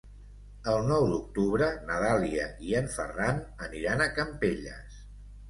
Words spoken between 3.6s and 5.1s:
aniran a Campelles.